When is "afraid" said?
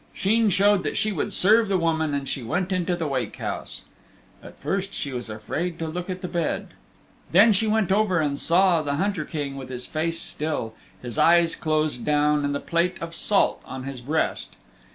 5.29-5.77